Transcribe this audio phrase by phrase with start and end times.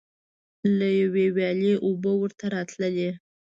[0.77, 3.09] له یوې ویالې اوبه ورته راتللې.